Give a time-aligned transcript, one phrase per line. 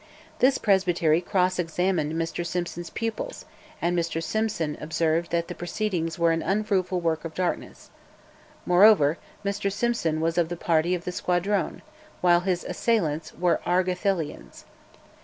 [0.39, 3.45] This Presbytery cross examined Mr Simson's pupils,
[3.79, 7.91] and Mr Simson observed that the proceedings were "an unfruitful work of darkness."
[8.65, 11.83] Moreover, Mr Simson was of the party of the Squadrone,
[12.19, 14.63] while his assailants were Argathelians.